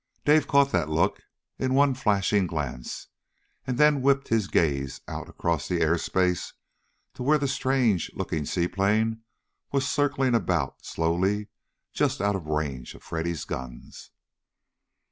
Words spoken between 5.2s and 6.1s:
across the air